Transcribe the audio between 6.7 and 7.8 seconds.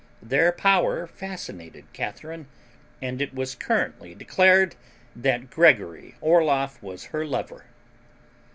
was her lover.